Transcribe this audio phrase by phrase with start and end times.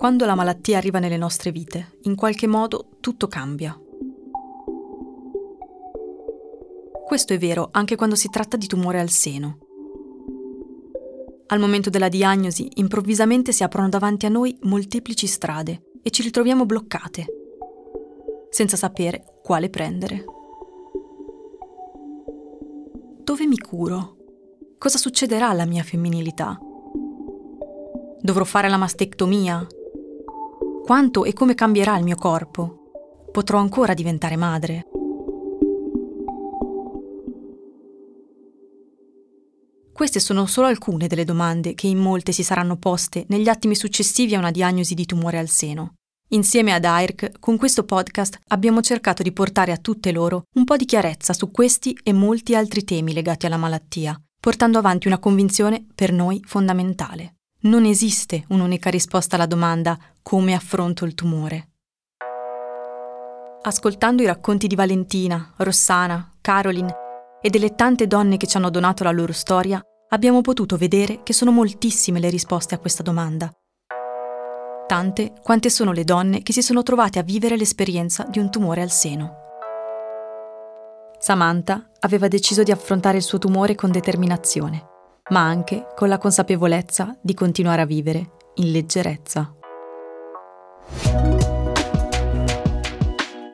[0.00, 3.78] Quando la malattia arriva nelle nostre vite, in qualche modo tutto cambia.
[7.06, 9.58] Questo è vero anche quando si tratta di tumore al seno.
[11.48, 16.64] Al momento della diagnosi, improvvisamente si aprono davanti a noi molteplici strade e ci ritroviamo
[16.64, 17.26] bloccate,
[18.48, 20.24] senza sapere quale prendere.
[23.22, 24.16] Dove mi curo?
[24.78, 26.58] Cosa succederà alla mia femminilità?
[28.22, 29.66] Dovrò fare la mastectomia?
[30.90, 32.90] Quanto e come cambierà il mio corpo?
[33.30, 34.86] Potrò ancora diventare madre?
[39.92, 44.34] Queste sono solo alcune delle domande che in molte si saranno poste negli attimi successivi
[44.34, 45.94] a una diagnosi di tumore al seno.
[46.30, 50.76] Insieme ad AIRC, con questo podcast abbiamo cercato di portare a tutte loro un po'
[50.76, 55.86] di chiarezza su questi e molti altri temi legati alla malattia, portando avanti una convinzione
[55.94, 57.36] per noi fondamentale.
[57.62, 61.72] Non esiste un'unica risposta alla domanda come affronto il tumore.
[63.60, 66.94] Ascoltando i racconti di Valentina, Rossana, Caroline
[67.42, 69.78] e delle tante donne che ci hanno donato la loro storia,
[70.08, 73.52] abbiamo potuto vedere che sono moltissime le risposte a questa domanda.
[74.86, 78.80] Tante quante sono le donne che si sono trovate a vivere l'esperienza di un tumore
[78.80, 79.34] al seno.
[81.18, 84.89] Samantha aveva deciso di affrontare il suo tumore con determinazione
[85.30, 89.54] ma anche con la consapevolezza di continuare a vivere in leggerezza.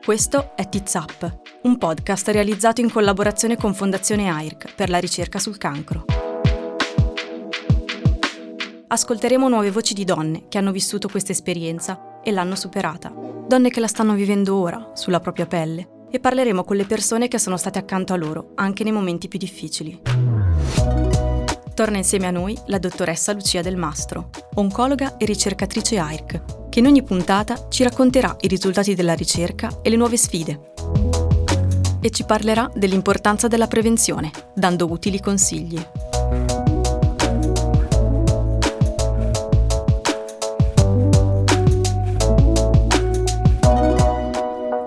[0.03, 5.37] Questo è Tiz Up, un podcast realizzato in collaborazione con Fondazione AIRC per la ricerca
[5.37, 6.05] sul cancro.
[8.87, 13.13] Ascolteremo nuove voci di donne che hanno vissuto questa esperienza e l'hanno superata,
[13.45, 17.37] donne che la stanno vivendo ora, sulla propria pelle, e parleremo con le persone che
[17.37, 20.46] sono state accanto a loro, anche nei momenti più difficili.
[21.77, 26.87] Torna insieme a noi la dottoressa Lucia Del Mastro, oncologa e ricercatrice AIRC, che in
[26.87, 30.71] ogni puntata ci racconterà i risultati della ricerca e le nuove sfide.
[32.01, 35.79] E ci parlerà dell'importanza della prevenzione, dando utili consigli.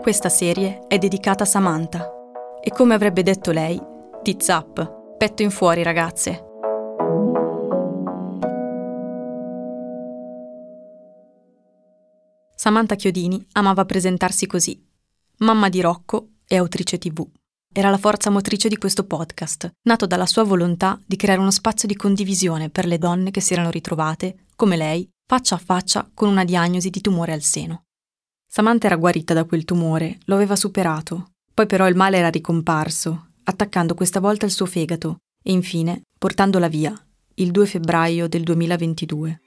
[0.02, 2.10] Questa serie è dedicata a Samantha
[2.60, 3.80] e come avrebbe detto lei,
[4.24, 6.48] tits up, petto in fuori ragazze.
[12.60, 14.78] Samantha Chiodini amava presentarsi così.
[15.38, 17.26] Mamma di Rocco e autrice tv.
[17.72, 21.88] Era la forza motrice di questo podcast, nato dalla sua volontà di creare uno spazio
[21.88, 26.28] di condivisione per le donne che si erano ritrovate, come lei, faccia a faccia con
[26.28, 27.84] una diagnosi di tumore al seno.
[28.46, 33.28] Samantha era guarita da quel tumore, lo aveva superato, poi però il male era ricomparso,
[33.44, 36.92] attaccando questa volta il suo fegato e infine portandola via,
[37.36, 39.40] il 2 febbraio del 2022.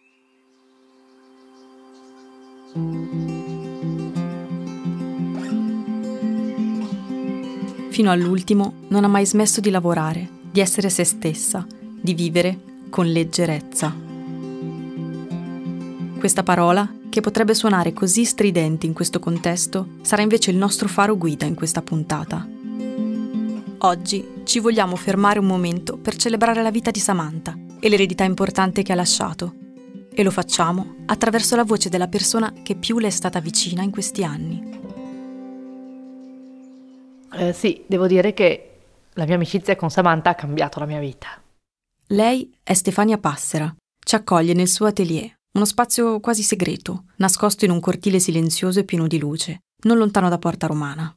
[7.90, 12.58] Fino all'ultimo non ha mai smesso di lavorare, di essere se stessa, di vivere
[12.90, 13.96] con leggerezza.
[16.18, 21.16] Questa parola, che potrebbe suonare così stridente in questo contesto, sarà invece il nostro faro
[21.16, 22.48] guida in questa puntata.
[23.80, 28.82] Oggi ci vogliamo fermare un momento per celebrare la vita di Samantha e l'eredità importante
[28.82, 29.62] che ha lasciato
[30.14, 33.92] e lo facciamo attraverso la voce della persona che più le è stata vicina in
[33.92, 34.82] questi anni.
[37.36, 38.70] Eh, sì, devo dire che
[39.14, 41.42] la mia amicizia con Samantha ha cambiato la mia vita.
[42.08, 43.74] Lei è Stefania Passera.
[44.00, 48.84] Ci accoglie nel suo atelier, uno spazio quasi segreto, nascosto in un cortile silenzioso e
[48.84, 51.16] pieno di luce, non lontano da Porta Romana.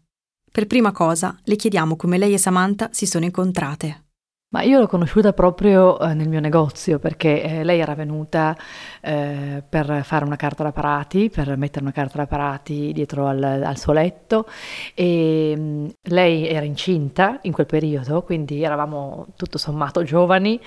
[0.50, 4.05] Per prima cosa le chiediamo come lei e Samantha si sono incontrate.
[4.48, 8.56] Ma io l'ho conosciuta proprio eh, nel mio negozio perché eh, lei era venuta
[9.00, 13.42] eh, per fare una carta da parati, per mettere una carta da parati dietro al,
[13.42, 14.46] al suo letto
[14.94, 20.60] e mm, lei era incinta in quel periodo, quindi eravamo tutto sommato giovani.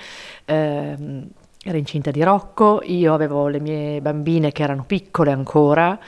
[0.44, 1.30] Ehm,
[1.62, 5.98] era incinta di Rocco, io avevo le mie bambine che erano piccole ancora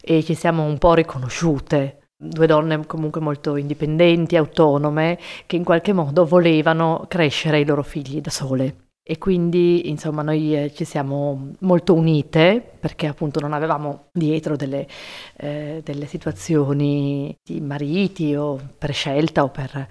[0.00, 5.92] e ci siamo un po' riconosciute due donne comunque molto indipendenti, autonome, che in qualche
[5.92, 8.76] modo volevano crescere i loro figli da sole.
[9.04, 14.86] E quindi insomma noi eh, ci siamo molto unite perché appunto non avevamo dietro delle,
[15.38, 19.88] eh, delle situazioni di mariti o per scelta o per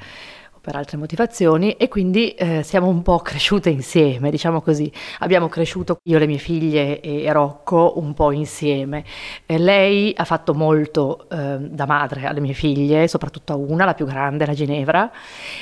[0.61, 4.91] per altre motivazioni e quindi eh, siamo un po' cresciute insieme, diciamo così.
[5.19, 9.03] Abbiamo cresciuto io, le mie figlie e Rocco un po' insieme.
[9.47, 13.95] E lei ha fatto molto eh, da madre alle mie figlie, soprattutto a una, la
[13.95, 15.11] più grande, la Ginevra,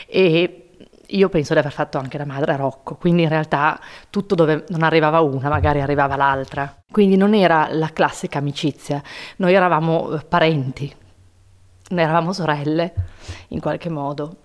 [0.06, 0.66] e
[1.12, 3.80] io penso di aver fatto anche da madre a Rocco, quindi in realtà
[4.10, 6.76] tutto dove non arrivava una, magari arrivava l'altra.
[6.92, 9.02] Quindi non era la classica amicizia,
[9.38, 10.94] noi eravamo eh, parenti,
[11.90, 12.94] noi eravamo sorelle
[13.50, 14.36] in qualche modo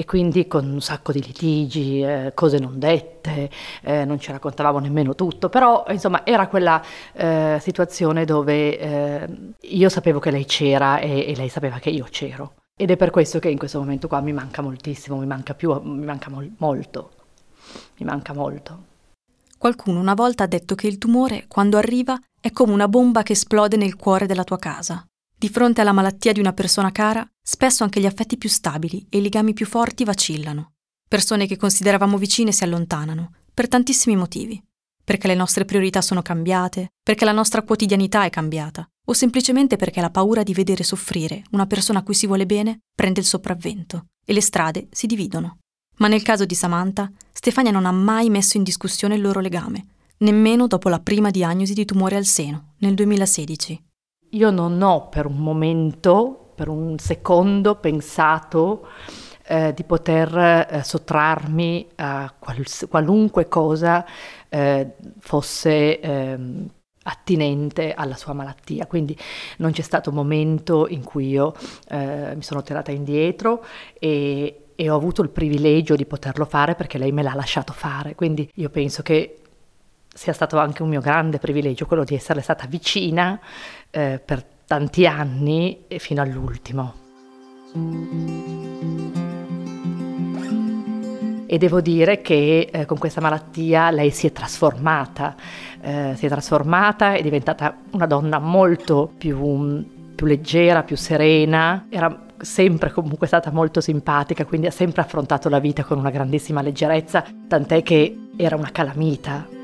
[0.00, 3.50] e quindi con un sacco di litigi, eh, cose non dette,
[3.82, 6.82] eh, non ci raccontavamo nemmeno tutto, però insomma era quella
[7.12, 9.28] eh, situazione dove eh,
[9.60, 12.54] io sapevo che lei c'era e, e, lei sapeva che io c'ero.
[12.74, 15.70] Ed è per questo che in questo momento qua mi manca moltissimo, mi manca più,
[15.82, 17.10] mi manca mol- molto,
[17.98, 18.84] mi manca molto.
[19.58, 23.34] Qualcuno una volta ha detto che il tumore, quando arriva, è come una bomba che
[23.34, 25.04] esplode nel cuore della tua casa.
[25.40, 29.16] Di fronte alla malattia di una persona cara, spesso anche gli affetti più stabili e
[29.16, 30.72] i legami più forti vacillano.
[31.08, 34.62] Persone che consideravamo vicine si allontanano, per tantissimi motivi.
[35.02, 40.02] Perché le nostre priorità sono cambiate, perché la nostra quotidianità è cambiata, o semplicemente perché
[40.02, 44.08] la paura di vedere soffrire una persona a cui si vuole bene prende il sopravvento
[44.22, 45.60] e le strade si dividono.
[46.00, 49.86] Ma nel caso di Samantha, Stefania non ha mai messo in discussione il loro legame,
[50.18, 53.84] nemmeno dopo la prima diagnosi di tumore al seno, nel 2016.
[54.30, 58.86] Io non ho per un momento, per un secondo pensato
[59.46, 60.36] eh, di poter
[60.70, 64.06] eh, sottrarmi a quals- qualunque cosa
[64.48, 66.68] eh, fosse ehm,
[67.02, 68.86] attinente alla sua malattia.
[68.86, 69.16] Quindi
[69.58, 71.52] non c'è stato un momento in cui io
[71.88, 73.64] eh, mi sono tirata indietro
[73.98, 78.14] e, e ho avuto il privilegio di poterlo fare perché lei me l'ha lasciato fare.
[78.14, 79.39] Quindi io penso che
[80.20, 83.40] sia stato anche un mio grande privilegio quello di essere stata vicina
[83.88, 86.92] eh, per tanti anni e fino all'ultimo.
[91.46, 95.36] E devo dire che eh, con questa malattia lei si è trasformata,
[95.80, 102.26] eh, si è trasformata, è diventata una donna molto più, più leggera, più serena, era
[102.36, 107.24] sempre comunque stata molto simpatica, quindi ha sempre affrontato la vita con una grandissima leggerezza,
[107.48, 109.58] tant'è che era una calamita,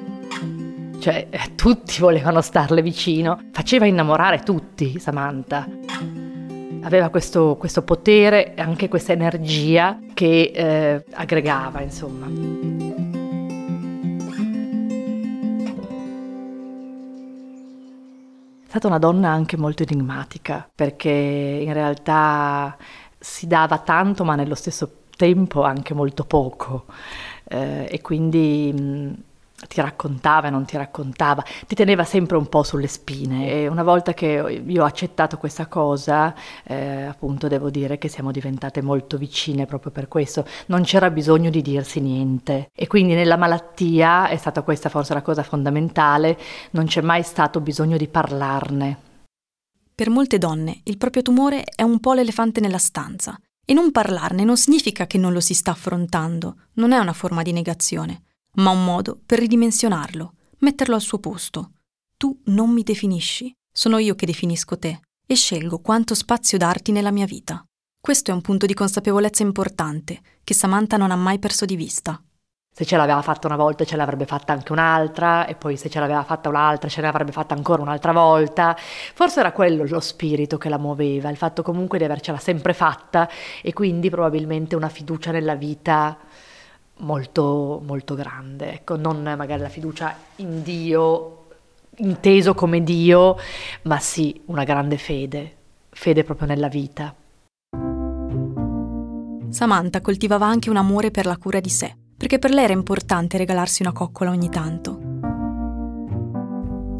[1.06, 5.64] cioè eh, tutti volevano starle vicino, faceva innamorare tutti Samantha.
[6.82, 12.26] Aveva questo, questo potere e anche questa energia che eh, aggregava, insomma.
[18.64, 22.76] È stata una donna anche molto enigmatica, perché in realtà
[23.16, 26.86] si dava tanto, ma nello stesso tempo anche molto poco.
[27.44, 29.34] Eh, e quindi
[29.68, 33.50] ti raccontava e non ti raccontava, ti teneva sempre un po' sulle spine.
[33.50, 36.34] E una volta che io ho accettato questa cosa,
[36.64, 41.50] eh, appunto devo dire che siamo diventate molto vicine proprio per questo, non c'era bisogno
[41.50, 42.70] di dirsi niente.
[42.74, 46.38] E quindi nella malattia è stata questa forse la cosa fondamentale,
[46.72, 48.98] non c'è mai stato bisogno di parlarne.
[49.94, 53.38] Per molte donne il proprio tumore è un po' l'elefante nella stanza.
[53.68, 57.42] E non parlarne non significa che non lo si sta affrontando, non è una forma
[57.42, 58.20] di negazione
[58.56, 61.72] ma un modo per ridimensionarlo, metterlo al suo posto.
[62.16, 67.10] Tu non mi definisci, sono io che definisco te e scelgo quanto spazio darti nella
[67.10, 67.64] mia vita.
[68.00, 72.20] Questo è un punto di consapevolezza importante che Samantha non ha mai perso di vista.
[72.72, 75.98] Se ce l'aveva fatta una volta ce l'avrebbe fatta anche un'altra e poi se ce
[75.98, 78.76] l'aveva fatta un'altra ce l'avrebbe fatta ancora un'altra volta.
[78.76, 83.28] Forse era quello lo spirito che la muoveva, il fatto comunque di avercela sempre fatta
[83.62, 86.18] e quindi probabilmente una fiducia nella vita
[86.98, 91.36] molto, molto grande, ecco, non magari la fiducia in Dio
[91.98, 93.36] inteso come Dio,
[93.82, 95.56] ma sì, una grande fede,
[95.90, 97.14] fede proprio nella vita.
[99.48, 103.38] Samantha coltivava anche un amore per la cura di sé, perché per lei era importante
[103.38, 105.14] regalarsi una coccola ogni tanto.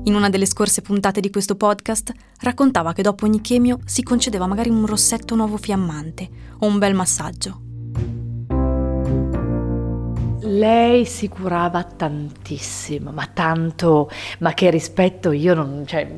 [0.05, 4.47] In una delle scorse puntate di questo podcast raccontava che dopo ogni chemio si concedeva
[4.47, 6.29] magari un rossetto nuovo fiammante
[6.61, 7.66] o un bel massaggio
[10.57, 16.11] Lei si curava tantissimo, ma tanto, ma che rispetto io non, cioè,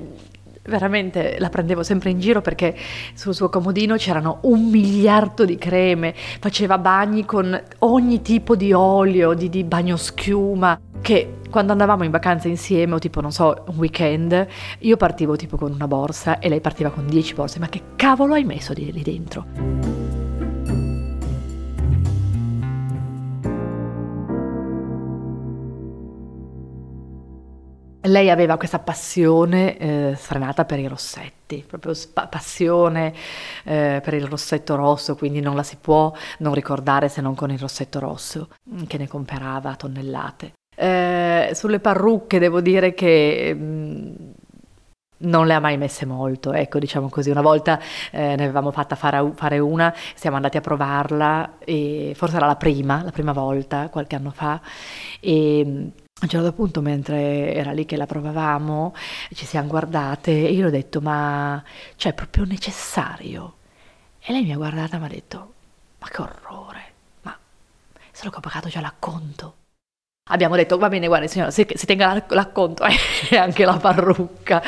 [0.62, 2.76] veramente la prendevo sempre in giro perché
[3.14, 9.35] sul suo comodino c'erano un miliardo di creme, faceva bagni con ogni tipo di olio,
[9.35, 9.97] di, di bagno
[11.00, 14.47] che quando andavamo in vacanza insieme o tipo non so un weekend
[14.80, 18.35] io partivo tipo con una borsa e lei partiva con dieci borse ma che cavolo
[18.35, 20.07] hai messo di lì dentro?
[28.08, 33.14] Lei aveva questa passione eh, sfrenata per i rossetti, proprio spa- passione
[33.64, 37.50] eh, per il rossetto rosso, quindi non la si può non ricordare se non con
[37.50, 40.52] il rossetto rosso, mm, che ne comprava tonnellate.
[40.76, 44.14] Eh, sulle parrucche devo dire che mh, mm,
[45.20, 48.94] non le ha mai messe molto, ecco diciamo così, una volta eh, ne avevamo fatta
[48.94, 54.16] fare, una, siamo andati a provarla e forse era la prima, la prima volta, qualche
[54.16, 54.60] anno fa,
[55.20, 58.94] e a un certo punto, mentre era lì che la provavamo,
[59.34, 61.62] ci siamo guardate e io le ho detto: Ma
[61.94, 63.54] cioè, è proprio necessario?
[64.20, 65.52] E lei mi ha guardata e mi ha detto:
[66.00, 66.82] Ma che orrore,
[67.22, 67.38] ma
[68.12, 69.54] solo che ho pagato già l'acconto.
[70.30, 72.82] Abbiamo detto: Va bene, guarda, signora, si, si tenga l'acconto
[73.30, 74.60] e anche la parrucca.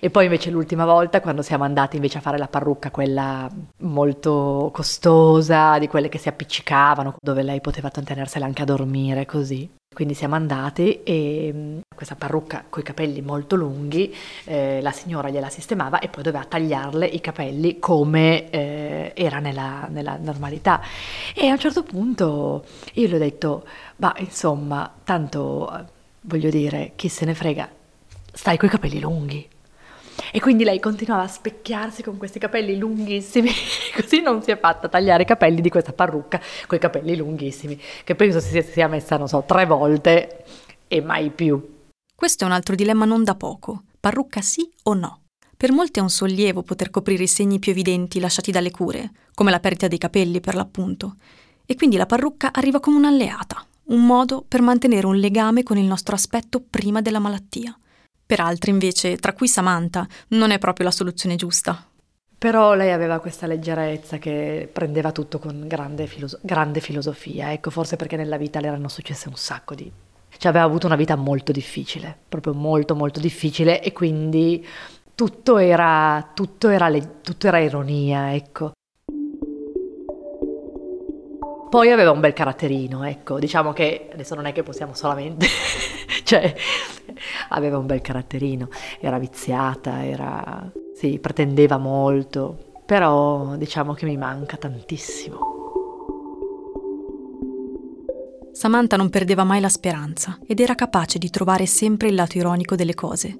[0.00, 4.70] E poi invece l'ultima volta, quando siamo andati invece a fare la parrucca, quella molto
[4.72, 9.68] costosa, di quelle che si appiccicavano, dove lei poteva tenersela anche a dormire così.
[9.96, 15.30] Quindi siamo andati e mm, questa parrucca con i capelli molto lunghi, eh, la signora
[15.30, 20.82] gliela sistemava e poi doveva tagliarle i capelli come eh, era nella, nella, normalità.
[21.34, 25.84] E a un certo punto io le ho detto, ma insomma, tanto eh,
[26.20, 27.66] voglio dire, chi se ne frega,
[28.34, 29.48] stai coi capelli lunghi.
[30.36, 33.48] E quindi lei continuava a specchiarsi con questi capelli lunghissimi,
[33.96, 37.80] così non si è fatta tagliare i capelli di questa parrucca con i capelli lunghissimi,
[38.04, 40.44] che penso si sia messa, non so, tre volte
[40.88, 41.86] e mai più.
[42.14, 43.84] Questo è un altro dilemma non da poco.
[43.98, 45.22] Parrucca sì o no?
[45.56, 49.50] Per molti è un sollievo poter coprire i segni più evidenti lasciati dalle cure, come
[49.50, 51.14] la perdita dei capelli per l'appunto.
[51.64, 55.86] E quindi la parrucca arriva come un'alleata, un modo per mantenere un legame con il
[55.86, 57.74] nostro aspetto prima della malattia.
[58.26, 61.86] Per altri, invece, tra cui Samantha, non è proprio la soluzione giusta.
[62.38, 67.96] Però lei aveva questa leggerezza che prendeva tutto con grande, filoso- grande filosofia, ecco, forse
[67.96, 69.90] perché nella vita le erano successe un sacco di...
[70.36, 74.66] Cioè aveva avuto una vita molto difficile, proprio molto molto difficile e quindi
[75.14, 78.72] tutto era, tutto era, le- tutto era ironia, ecco.
[81.68, 85.46] Poi aveva un bel caratterino, ecco, diciamo che adesso non è che possiamo solamente,
[86.22, 86.54] cioè
[87.48, 88.68] aveva un bel caratterino,
[89.00, 92.56] era viziata, era, sì, pretendeva molto,
[92.86, 95.54] però diciamo che mi manca tantissimo.
[98.52, 102.76] Samantha non perdeva mai la speranza ed era capace di trovare sempre il lato ironico
[102.76, 103.36] delle cose.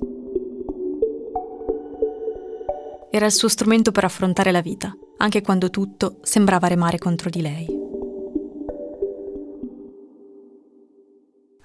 [3.11, 7.41] Era il suo strumento per affrontare la vita, anche quando tutto sembrava remare contro di
[7.41, 7.86] lei.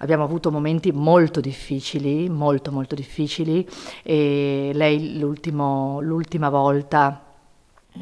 [0.02, 3.66] Abbiamo avuto momenti molto difficili, molto molto difficili
[4.02, 7.24] e lei l'ultima volta,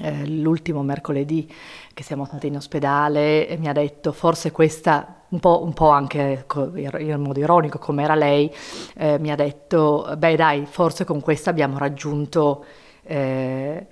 [0.00, 1.50] eh, l'ultimo mercoledì
[1.92, 6.44] che siamo stati in ospedale mi ha detto forse questa un po', un po', anche
[6.54, 8.52] in modo ironico come era lei,
[8.96, 12.64] eh, mi ha detto, beh dai, forse con questa abbiamo raggiunto
[13.02, 13.86] eh,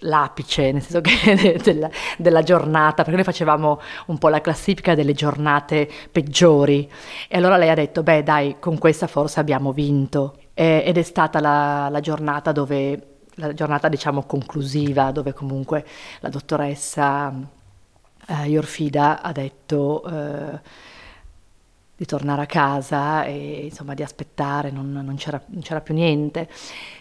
[0.00, 5.12] l'apice, nel senso che della, della, giornata, perché noi facevamo un po' la classifica delle
[5.12, 6.90] giornate peggiori.
[7.28, 10.38] E allora lei ha detto, beh dai, con questa forse abbiamo vinto.
[10.54, 15.84] E, ed è stata la, la, giornata dove, la giornata diciamo conclusiva, dove comunque
[16.20, 17.32] la dottoressa
[18.26, 20.04] eh, Iorfida ha detto...
[20.04, 20.86] Eh,
[21.98, 26.48] di tornare a casa e insomma di aspettare, non, non, c'era, non c'era, più niente.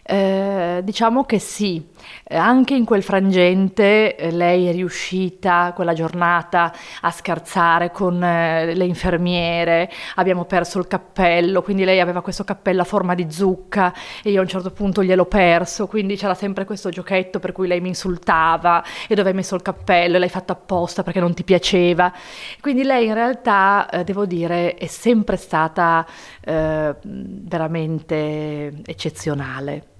[0.09, 1.85] Eh, diciamo che sì,
[2.29, 6.71] anche in quel frangente eh, lei è riuscita quella giornata
[7.01, 12.83] a scherzare con eh, le infermiere, abbiamo perso il cappello, quindi lei aveva questo cappello
[12.83, 16.63] a forma di zucca e io a un certo punto gliel'ho perso, quindi c'era sempre
[16.63, 20.29] questo giochetto per cui lei mi insultava e dove hai messo il cappello e l'hai
[20.29, 22.13] fatto apposta perché non ti piaceva.
[22.61, 26.05] Quindi lei in realtà, devo dire, è sempre stata
[26.45, 29.95] eh, veramente eccezionale.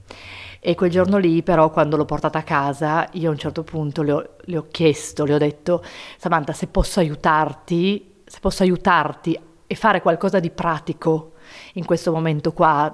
[0.60, 4.02] E quel giorno lì, però, quando l'ho portata a casa, io a un certo punto
[4.02, 5.84] le ho, le ho chiesto, le ho detto,
[6.18, 11.34] Samantha, se posso aiutarti, se posso aiutarti e fare qualcosa di pratico
[11.74, 12.94] in questo momento qua,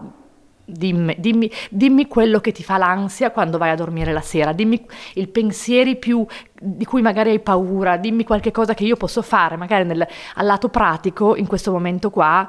[0.65, 4.81] Dimmi, dimmi, dimmi, quello che ti fa l'ansia quando vai a dormire la sera, dimmi
[5.15, 6.25] i pensieri più
[6.57, 10.45] di cui magari hai paura, dimmi qualche cosa che io posso fare, magari nel, al
[10.45, 12.47] lato pratico, in questo momento qua,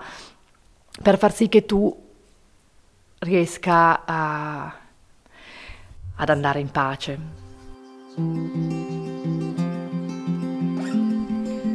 [1.02, 1.92] per far sì che tu
[3.18, 4.72] riesca a,
[6.16, 7.18] ad andare in pace.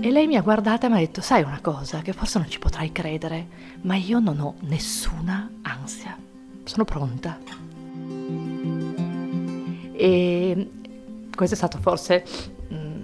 [0.02, 2.50] E lei mi ha guardata e mi ha detto, sai una cosa, che forse non
[2.50, 3.48] ci potrai credere,
[3.82, 6.28] ma io non ho nessuna ansia
[6.70, 7.38] sono pronta.
[9.94, 10.70] E
[11.36, 12.24] questo è stato forse
[12.72, 13.04] mm,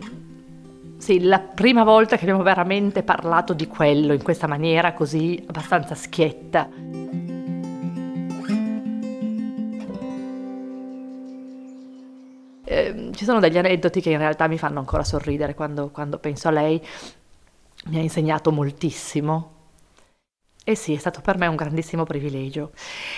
[0.98, 5.96] sì, la prima volta che abbiamo veramente parlato di quello in questa maniera così abbastanza
[5.96, 6.70] schietta.
[13.15, 16.51] Ci sono degli aneddoti che in realtà mi fanno ancora sorridere quando, quando penso a
[16.51, 16.81] lei.
[17.88, 19.55] Mi ha insegnato moltissimo
[20.67, 22.72] eh sì, è stato per me un grandissimo privilegio.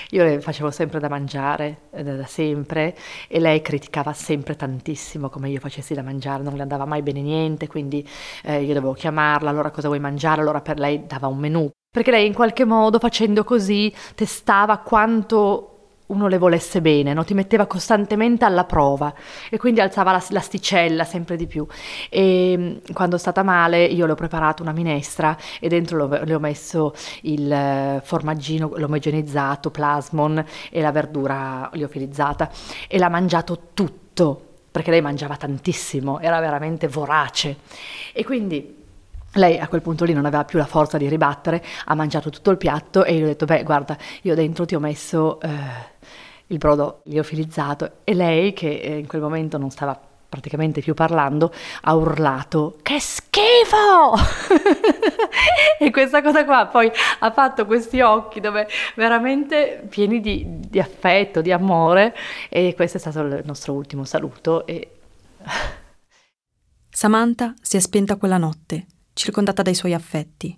[0.09, 2.93] Io le facevo sempre da mangiare, eh, da sempre,
[3.29, 7.21] e lei criticava sempre tantissimo come io facessi da mangiare, non le andava mai bene
[7.21, 8.05] niente, quindi
[8.43, 10.41] eh, io dovevo chiamarla, allora cosa vuoi mangiare?
[10.41, 11.71] Allora per lei dava un menù.
[11.89, 15.76] Perché lei in qualche modo facendo così testava quanto
[16.07, 17.23] uno le volesse bene, no?
[17.23, 19.13] ti metteva costantemente alla prova
[19.49, 21.65] e quindi alzava la, l'asticella sempre di più.
[22.09, 26.33] E mm, quando è stata male io le ho preparato una minestra e dentro le
[26.33, 32.49] ho messo il eh, formaggino, l'omogenizzato, plasmon e la verdura liofilizzata
[32.87, 37.57] e l'ha mangiato tutto perché lei mangiava tantissimo, era veramente vorace
[38.13, 38.76] e quindi
[39.33, 42.51] lei a quel punto lì non aveva più la forza di ribattere, ha mangiato tutto
[42.51, 45.49] il piatto e io ho detto, beh guarda, io dentro ti ho messo eh,
[46.47, 51.53] il brodo liofilizzato e lei, che eh, in quel momento non stava praticamente più parlando,
[51.81, 54.13] ha urlato che schifo!
[55.79, 61.41] e questa cosa qua poi ha fatto questi occhi dove veramente pieni di, di affetto,
[61.41, 62.15] di amore
[62.49, 64.65] e questo è stato il nostro ultimo saluto.
[64.65, 64.91] E...
[66.89, 68.85] Samantha si è spenta quella notte
[69.17, 70.57] circondata dai suoi affetti.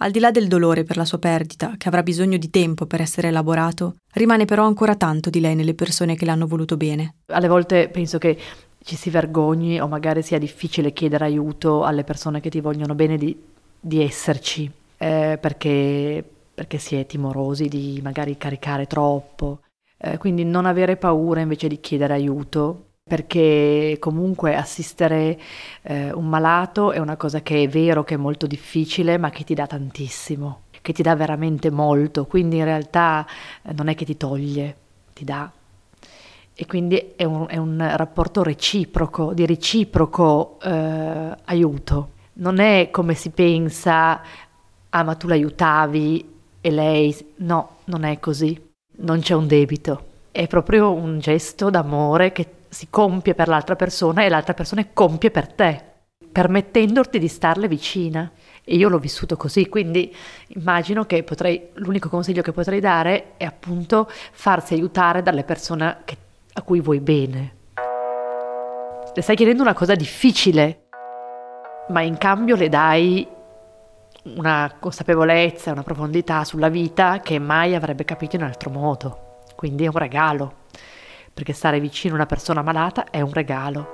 [0.00, 3.00] Al di là del dolore per la sua perdita, che avrà bisogno di tempo per
[3.00, 7.16] essere elaborato, rimane però ancora tanto di lei nelle persone che le hanno voluto bene.
[7.32, 8.38] Alle volte penso che
[8.84, 13.16] ci si vergogni o magari sia difficile chiedere aiuto alle persone che ti vogliono bene
[13.16, 13.36] di,
[13.80, 16.22] di esserci, eh, perché,
[16.54, 19.62] perché si è timorosi di magari caricare troppo.
[19.96, 25.36] Eh, quindi non avere paura invece di chiedere aiuto perché comunque assistere
[25.82, 29.42] eh, un malato è una cosa che è vero che è molto difficile, ma che
[29.42, 33.26] ti dà tantissimo, che ti dà veramente molto, quindi in realtà
[33.62, 34.76] eh, non è che ti toglie,
[35.12, 35.50] ti dà.
[36.54, 42.10] E quindi è un, è un rapporto reciproco, di reciproco eh, aiuto.
[42.34, 44.20] Non è come si pensa,
[44.88, 47.16] ah ma tu l'aiutavi e lei...
[47.36, 48.60] No, non è così,
[48.96, 50.07] non c'è un debito.
[50.38, 55.32] È proprio un gesto d'amore che si compie per l'altra persona e l'altra persona compie
[55.32, 55.82] per te,
[56.30, 58.30] permettendoti di starle vicina.
[58.62, 60.14] E io l'ho vissuto così, quindi
[60.50, 66.16] immagino che potrei, l'unico consiglio che potrei dare è appunto farsi aiutare dalle persone che,
[66.52, 67.56] a cui vuoi bene.
[69.12, 70.84] Le stai chiedendo una cosa difficile,
[71.88, 73.26] ma in cambio le dai
[74.36, 79.22] una consapevolezza, una profondità sulla vita che mai avrebbe capito in altro modo.
[79.58, 80.66] Quindi è un regalo
[81.34, 83.88] perché stare vicino a una persona malata è un regalo.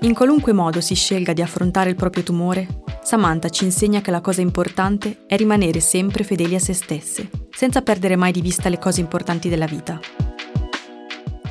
[0.00, 2.66] In qualunque modo si scelga di affrontare il proprio tumore,
[3.02, 7.82] Samantha ci insegna che la cosa importante è rimanere sempre fedeli a se stesse, senza
[7.82, 10.00] perdere mai di vista le cose importanti della vita.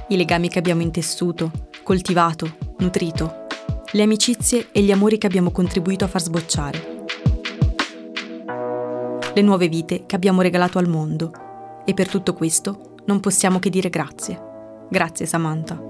[0.07, 1.51] I legami che abbiamo intessuto,
[1.83, 3.45] coltivato, nutrito,
[3.91, 6.90] le amicizie e gli amori che abbiamo contribuito a far sbocciare,
[9.33, 11.31] le nuove vite che abbiamo regalato al mondo
[11.85, 14.49] e per tutto questo non possiamo che dire grazie.
[14.89, 15.89] Grazie Samantha.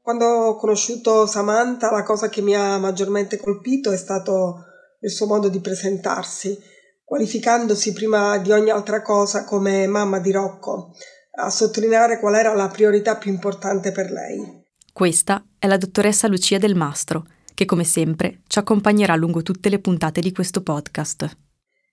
[0.00, 4.64] Quando ho conosciuto Samantha, la cosa che mi ha maggiormente colpito è stato
[5.00, 6.58] il suo modo di presentarsi,
[7.04, 10.90] qualificandosi prima di ogni altra cosa come mamma di Rocco,
[11.36, 14.61] a sottolineare qual era la priorità più importante per lei.
[14.92, 17.24] Questa è la dottoressa Lucia Del Mastro,
[17.54, 21.34] che come sempre ci accompagnerà lungo tutte le puntate di questo podcast.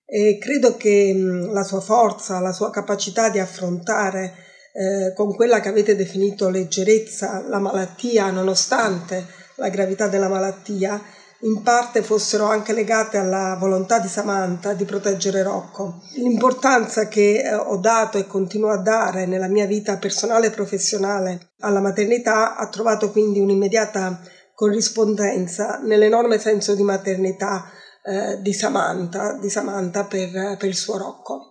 [0.05, 4.33] E credo che la sua forza, la sua capacità di affrontare
[4.73, 11.01] eh, con quella che avete definito leggerezza la malattia, nonostante la gravità della malattia,
[11.41, 16.01] in parte fossero anche legate alla volontà di Samantha di proteggere Rocco.
[16.15, 21.51] L'importanza che eh, ho dato e continuo a dare nella mia vita personale e professionale
[21.59, 24.19] alla maternità ha trovato quindi un'immediata
[24.53, 27.69] corrispondenza nell'enorme senso di maternità
[28.03, 31.49] eh, di Samantha, di Samantha per, per il suo Rocco.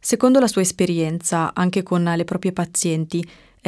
[0.00, 3.22] Secondo la sua esperienza, anche con le proprie pazienti,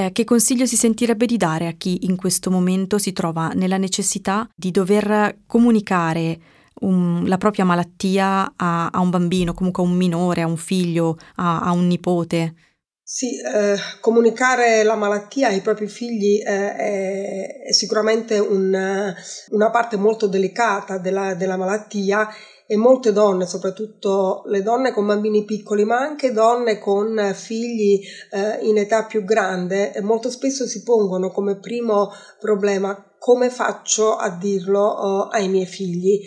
[0.07, 3.77] eh, che consiglio si sentirebbe di dare a chi in questo momento si trova nella
[3.77, 6.39] necessità di dover comunicare
[6.81, 11.19] un, la propria malattia a, a, un bambino, comunque a un minore, a un figlio,
[11.37, 12.55] a, a un nipote?
[13.03, 19.15] Sì, eh, comunicare la malattia ai propri figli eh, è, è, sicuramente un,
[19.51, 22.29] una parte molto delicata della, della malattia
[22.71, 28.65] e molte donne, soprattutto le donne con bambini piccoli, ma anche donne con figli eh,
[28.65, 34.81] in età più grande, molto spesso si pongono come primo problema come faccio a dirlo
[34.81, 36.21] uh, ai miei figli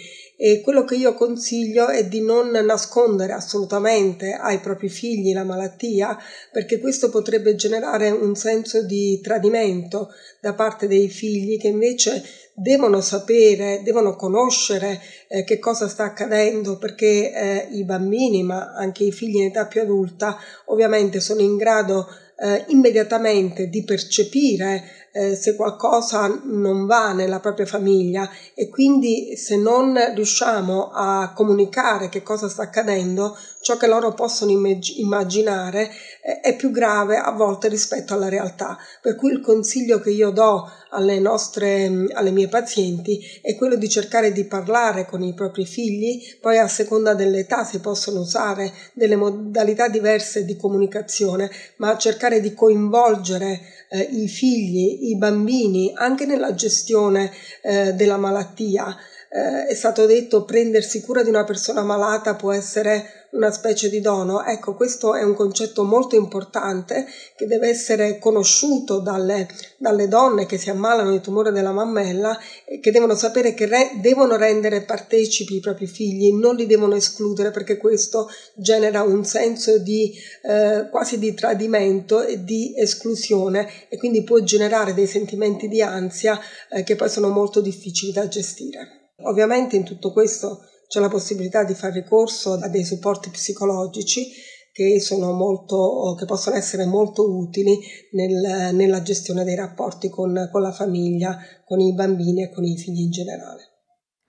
[0.45, 6.17] e quello che io consiglio è di non nascondere assolutamente ai propri figli la malattia
[6.51, 10.09] perché questo potrebbe generare un senso di tradimento
[10.41, 12.21] da parte dei figli che invece
[12.53, 19.05] devono sapere, devono conoscere eh, che cosa sta accadendo perché eh, i bambini ma anche
[19.05, 24.83] i figli in età più adulta ovviamente sono in grado eh, immediatamente di percepire
[25.15, 32.09] eh, se qualcosa non va nella propria famiglia e quindi se non riusciamo a comunicare
[32.09, 37.31] che cosa sta accadendo, ciò che loro possono immag- immaginare eh, è più grave a
[37.31, 38.77] volte rispetto alla realtà.
[39.01, 43.89] Per cui il consiglio che io do alle nostre, alle mie pazienti è quello di
[43.89, 49.15] cercare di parlare con i propri figli, poi a seconda dell'età si possono usare delle
[49.15, 53.59] modalità diverse di comunicazione, ma cercare di coinvolgere
[53.93, 58.97] eh, i figli, i bambini anche nella gestione eh, della malattia.
[59.35, 63.99] Eh, è stato detto prendersi cura di una persona malata può essere una specie di
[63.99, 64.43] dono.
[64.43, 69.47] Ecco, questo è un concetto molto importante che deve essere conosciuto dalle,
[69.79, 73.93] dalle donne che si ammalano di tumore della mammella e che devono sapere che re,
[74.01, 79.79] devono rendere partecipi i propri figli, non li devono escludere perché questo genera un senso
[79.79, 85.81] di eh, quasi di tradimento e di esclusione e quindi può generare dei sentimenti di
[85.81, 89.01] ansia eh, che poi sono molto difficili da gestire.
[89.23, 94.31] Ovviamente in tutto questo c'è la possibilità di fare ricorso a dei supporti psicologici
[94.71, 97.79] che, molto, che possono essere molto utili
[98.11, 102.77] nel, nella gestione dei rapporti con, con la famiglia, con i bambini e con i
[102.77, 103.69] figli in generale.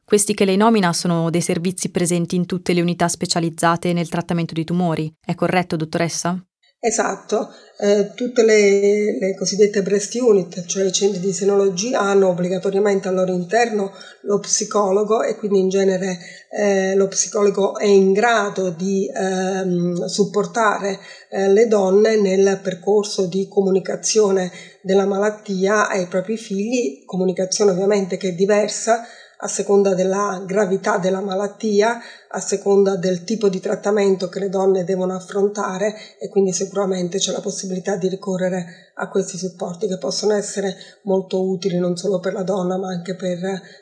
[0.04, 4.52] Questi che lei nomina sono dei servizi presenti in tutte le unità specializzate nel trattamento
[4.52, 5.10] di tumori.
[5.18, 6.44] È corretto, dottoressa?
[6.86, 13.08] Esatto, eh, tutte le, le, cosiddette breast unit, cioè i centri di senologia, hanno obbligatoriamente
[13.08, 13.90] al loro interno
[14.24, 16.18] lo psicologo e quindi in genere
[16.50, 20.98] eh, lo psicologo è in grado di ehm, supportare
[21.30, 24.50] eh, le donne nel percorso di comunicazione
[24.82, 29.06] della malattia ai propri figli, comunicazione ovviamente che è diversa
[29.38, 34.84] a seconda della gravità della malattia, a seconda del tipo di trattamento che le donne
[34.84, 40.34] devono affrontare e quindi sicuramente c'è la possibilità di ricorrere a questi supporti che possono
[40.34, 43.38] essere molto utili non solo per la donna ma anche per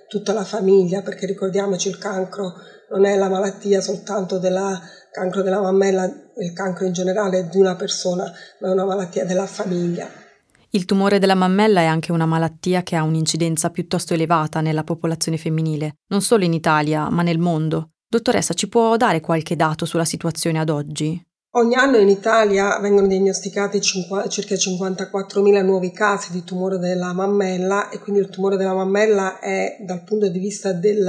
[0.08, 2.54] tutta la famiglia perché ricordiamoci il cancro
[2.90, 4.58] non è la malattia soltanto del
[5.10, 9.46] cancro della mammella, il cancro in generale di una persona ma è una malattia della
[9.46, 10.21] famiglia.
[10.74, 15.36] Il tumore della mammella è anche una malattia che ha un'incidenza piuttosto elevata nella popolazione
[15.36, 17.90] femminile, non solo in Italia, ma nel mondo.
[18.08, 21.22] Dottoressa, ci può dare qualche dato sulla situazione ad oggi?
[21.56, 27.98] Ogni anno in Italia vengono diagnosticati circa 54.000 nuovi casi di tumore della mammella e
[27.98, 31.06] quindi il tumore della mammella è dal punto di vista del,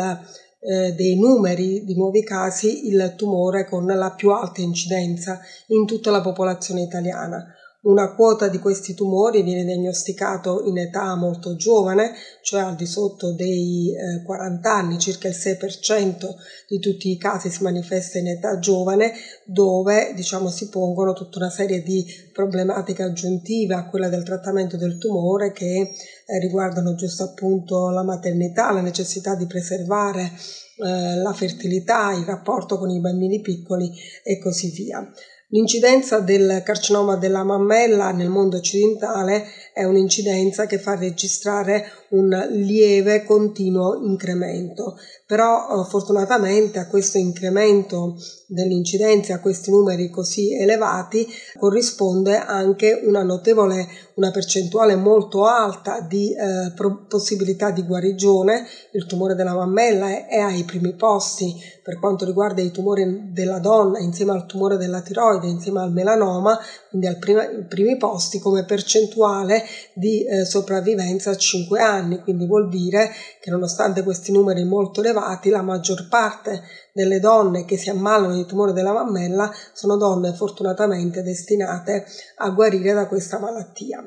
[0.59, 6.11] eh, dei numeri di nuovi casi il tumore con la più alta incidenza in tutta
[6.11, 7.45] la popolazione italiana.
[7.83, 13.33] Una quota di questi tumori viene diagnosticato in età molto giovane, cioè al di sotto
[13.33, 16.27] dei eh, 40 anni, circa il 6%
[16.69, 19.11] di tutti i casi si manifesta in età giovane,
[19.43, 24.97] dove diciamo, si pongono tutta una serie di problematiche aggiuntive a quella del trattamento del
[24.97, 25.91] tumore che
[26.25, 30.31] eh, riguardano giusto appunto la maternità, la necessità di preservare
[30.77, 33.91] eh, la fertilità, il rapporto con i bambini piccoli
[34.23, 35.05] e così via.
[35.53, 43.23] L'incidenza del carcinoma della mammella nel mondo occidentale è un'incidenza che fa registrare un lieve
[43.23, 44.95] continuo incremento
[45.33, 51.25] però eh, fortunatamente a questo incremento dell'incidenza, a questi numeri così elevati,
[51.57, 58.63] corrisponde anche una notevole, una percentuale molto alta di eh, pro- possibilità di guarigione.
[58.91, 63.57] Il tumore della mammella è, è, ai primi posti per quanto riguarda i tumori della
[63.57, 66.59] donna, insieme al tumore della tiroide, insieme al melanoma,
[66.89, 69.62] quindi ai primi, primi posti come percentuale
[69.93, 72.19] di eh, sopravvivenza a 5 anni.
[72.19, 76.61] Quindi vuol dire che nonostante questi numeri molto elevati, la maggior parte
[76.93, 82.05] delle donne che si ammalano di tumore della mammella sono donne fortunatamente destinate
[82.37, 84.03] a guarire da questa malattia.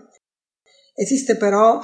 [0.95, 1.81] Esiste però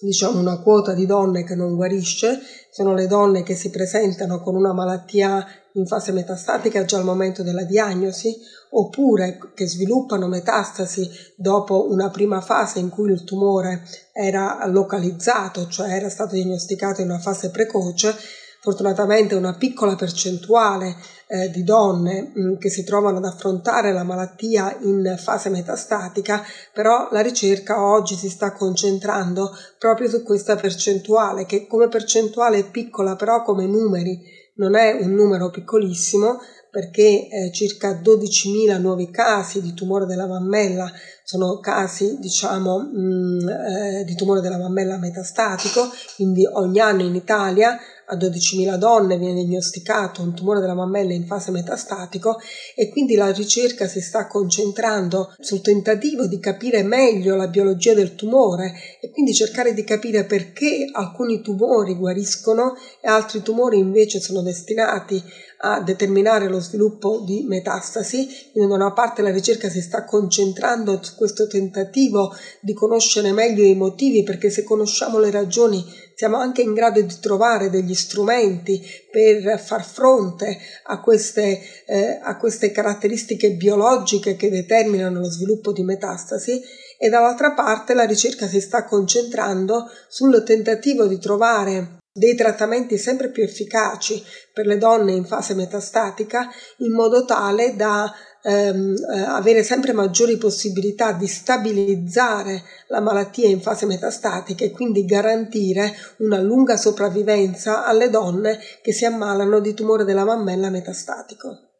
[0.00, 2.40] diciamo una quota di donne che non guarisce,
[2.70, 7.42] sono le donne che si presentano con una malattia in fase metastatica già al momento
[7.42, 8.34] della diagnosi,
[8.70, 15.90] oppure che sviluppano metastasi dopo una prima fase in cui il tumore era localizzato, cioè
[15.90, 18.14] era stato diagnosticato in una fase precoce,
[18.60, 20.94] fortunatamente una piccola percentuale
[21.26, 26.42] eh, di donne mh, mm, che si trovano ad affrontare la malattia in fase metastatica,
[26.72, 32.70] però la ricerca oggi si sta concentrando proprio su questa percentuale, che come percentuale è
[32.70, 36.38] piccola, però come numeri non è un numero piccolissimo,
[36.70, 40.90] perché eh, circa 12.000 nuovi casi di tumore della mammella
[41.30, 47.14] sono casi diciamo mh, mm, eh, di tumore della mammella metastatico, quindi ogni anno in
[47.14, 52.40] Italia a 12.000 donne viene diagnosticato un tumore della mammella in fase metastatico
[52.74, 58.16] e quindi la ricerca si sta concentrando sul tentativo di capire meglio la biologia del
[58.16, 64.42] tumore e quindi cercare di capire perché alcuni tumori guariscono e altri tumori invece sono
[64.42, 65.22] destinati
[65.62, 68.50] a determinare lo sviluppo di metastasi.
[68.54, 73.74] In una parte la ricerca si sta concentrando su questo tentativo di conoscere meglio i
[73.74, 78.80] motivi perché se conosciamo le ragioni siamo anche in grado di trovare degli strumenti
[79.10, 85.82] per far fronte a queste, eh, a queste caratteristiche biologiche che determinano lo sviluppo di
[85.82, 86.58] metastasi.
[86.98, 93.30] E dall'altra parte la ricerca si sta concentrando sul tentativo di trovare dei trattamenti sempre
[93.30, 99.62] più efficaci per le donne in fase metastatica in modo tale da ehm, eh, avere
[99.62, 106.76] sempre maggiori possibilità di stabilizzare la malattia in fase metastatica e quindi garantire una lunga
[106.76, 111.70] sopravvivenza alle donne che si ammalano di tumore della mammella metastatico.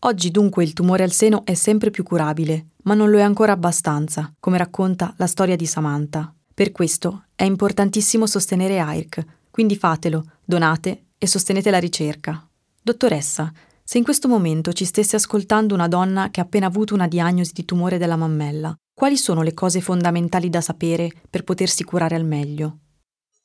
[0.00, 3.52] Oggi dunque il tumore al seno è sempre più curabile, ma non lo è ancora
[3.52, 6.34] abbastanza, come racconta la storia di Samantha.
[6.54, 12.48] Per questo è importantissimo sostenere AIRC, quindi fatelo, donate e sostenete la ricerca.
[12.82, 13.52] Dottoressa,
[13.90, 17.50] se in questo momento ci stesse ascoltando una donna che ha appena avuto una diagnosi
[17.52, 22.24] di tumore della mammella, quali sono le cose fondamentali da sapere per potersi curare al
[22.24, 22.82] meglio?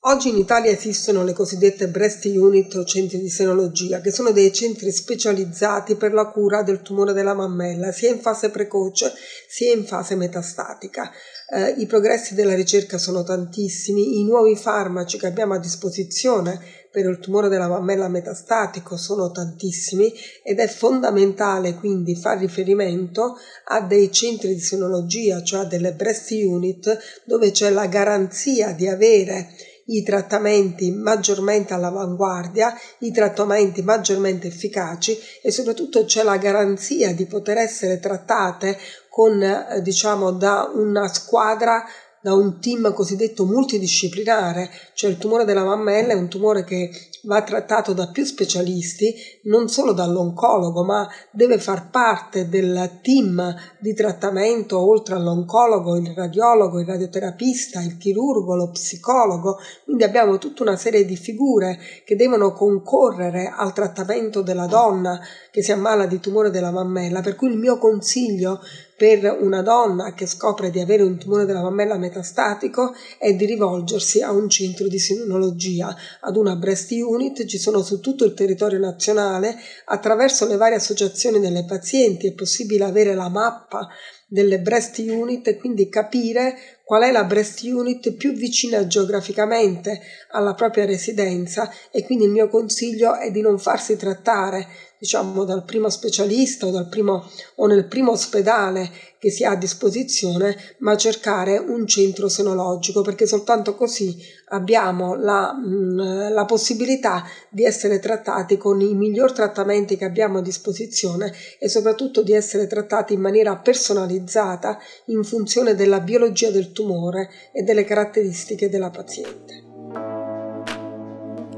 [0.01, 4.53] Oggi in Italia esistono le cosiddette breast unit o centri di senologia, che sono dei
[4.53, 9.11] centri specializzati per la cura del tumore della mammella, sia in fase precoce
[9.49, 11.09] sia in fase metastatica.
[11.55, 17.07] Eh, I progressi della ricerca sono tantissimi, i nuovi farmaci che abbiamo a disposizione per
[17.07, 24.09] il tumore della mammella metastatico sono tantissimi ed è fondamentale quindi fare riferimento a dei
[24.13, 29.49] centri di senologia, cioè a delle breast unit, dove c'è la garanzia di avere
[29.87, 37.57] i trattamenti maggiormente all'avanguardia, i trattamenti maggiormente efficaci e soprattutto c'è la garanzia di poter
[37.57, 38.77] essere trattate
[39.09, 41.83] con eh, diciamo da una squadra
[42.25, 46.89] da un team cosiddetto multidisciplinare, cioè il tumore della mammella è un tumore che
[47.25, 53.93] va trattato da più specialisti, non solo dall'oncologo, ma deve far parte del team di
[53.93, 60.77] trattamento oltre all'oncologo, il radiologo, il radioterapista, il chirurgo, lo psicologo, quindi abbiamo tutta una
[60.77, 65.19] serie di figure che devono concorrere al trattamento della donna
[65.51, 68.61] che si ammala di tumore della mammella, per cui il mio consiglio
[68.97, 74.21] per una donna che scopre di avere un tumore della mammella metastatico è di rivolgersi
[74.21, 78.79] a un centro di sinologia, ad una breast unit, ci sono su tutto il territorio
[78.79, 79.55] nazionale,
[79.85, 83.89] attraverso le varie associazioni delle pazienti è possibile avere la mappa
[84.27, 90.53] delle breast unit e quindi capire qual è la breast unit più vicina geograficamente alla
[90.53, 94.67] propria residenza e quindi il mio consiglio è di non farsi trattare
[94.99, 99.55] diciamo dal primo specialista o, dal primo, o nel primo ospedale che si ha a
[99.55, 104.15] disposizione, ma cercare un centro senologico, perché soltanto così
[104.49, 110.41] abbiamo la, mh, la possibilità di essere trattati con i miglior trattamenti che abbiamo a
[110.43, 117.29] disposizione e soprattutto di essere trattati in maniera personalizzata in funzione della biologia del tumore
[117.51, 119.63] e delle caratteristiche della paziente.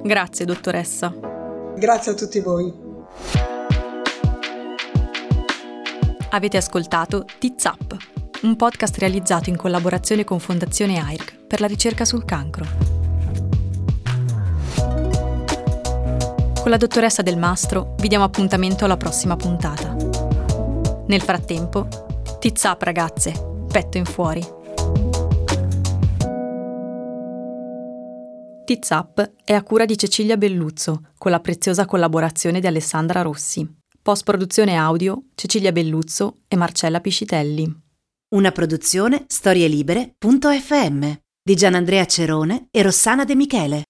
[0.04, 1.14] Grazie dottoressa.
[1.76, 2.87] Grazie a tutti voi.
[6.30, 7.98] Avete ascoltato TIZAP,
[8.44, 12.66] un podcast realizzato in collaborazione con Fondazione AIRC per la ricerca sul cancro.
[16.62, 19.96] Con la dottoressa Del Mastro vi diamo appuntamento alla prossima puntata.
[21.08, 21.88] Nel frattempo,
[22.40, 24.57] TIZAP ragazze, petto in fuori.
[28.68, 33.66] TIZAP è a cura di Cecilia Belluzzo, con la preziosa collaborazione di Alessandra Rossi.
[34.02, 37.66] Post-produzione audio Cecilia Belluzzo e Marcella Piscitelli.
[38.36, 43.84] Una produzione storielibere.fm di Gianandrea Cerone e Rossana De Michele.